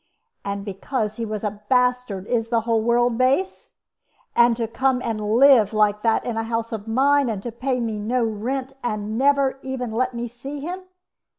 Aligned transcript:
And 0.43 0.65
because 0.65 1.17
he 1.17 1.25
was 1.27 1.43
a 1.43 1.61
bastard, 1.69 2.25
is 2.25 2.49
the 2.49 2.61
whole 2.61 2.81
world 2.81 3.19
base? 3.19 3.75
And 4.35 4.57
to 4.57 4.67
come 4.67 4.99
and 5.05 5.21
live 5.21 5.73
like 5.73 6.01
that 6.01 6.25
in 6.25 6.37
a 6.37 6.43
house 6.43 6.71
of 6.71 6.87
mine, 6.87 7.29
and 7.29 7.47
pay 7.59 7.79
me 7.79 7.99
no 7.99 8.23
rent, 8.23 8.73
and 8.83 9.15
never 9.15 9.59
even 9.61 9.91
let 9.91 10.15
me 10.15 10.27
see 10.27 10.59
him! 10.59 10.85